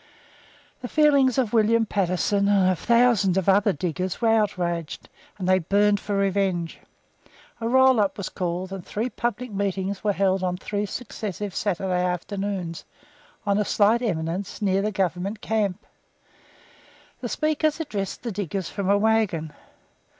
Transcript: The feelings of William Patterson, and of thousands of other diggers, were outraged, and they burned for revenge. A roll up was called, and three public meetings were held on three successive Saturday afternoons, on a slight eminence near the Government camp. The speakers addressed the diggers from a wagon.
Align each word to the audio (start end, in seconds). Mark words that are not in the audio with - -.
The 0.81 0.87
feelings 0.87 1.37
of 1.37 1.53
William 1.53 1.85
Patterson, 1.85 2.47
and 2.47 2.71
of 2.71 2.79
thousands 2.79 3.37
of 3.37 3.47
other 3.47 3.71
diggers, 3.71 4.19
were 4.19 4.29
outraged, 4.29 5.07
and 5.37 5.47
they 5.47 5.59
burned 5.59 5.99
for 5.99 6.15
revenge. 6.17 6.79
A 7.59 7.69
roll 7.69 7.99
up 7.99 8.17
was 8.17 8.27
called, 8.27 8.73
and 8.73 8.83
three 8.83 9.11
public 9.11 9.51
meetings 9.51 10.03
were 10.03 10.11
held 10.13 10.41
on 10.43 10.57
three 10.57 10.87
successive 10.87 11.53
Saturday 11.53 12.03
afternoons, 12.03 12.83
on 13.45 13.59
a 13.59 13.63
slight 13.63 14.01
eminence 14.01 14.59
near 14.59 14.81
the 14.81 14.91
Government 14.91 15.39
camp. 15.39 15.85
The 17.19 17.29
speakers 17.29 17.79
addressed 17.79 18.23
the 18.23 18.31
diggers 18.31 18.71
from 18.71 18.89
a 18.89 18.97
wagon. 18.97 19.53